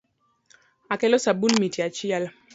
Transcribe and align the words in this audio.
Akelo 0.93 1.17
sabun 1.19 1.53
miti 1.59 1.79
achiel. 1.87 2.23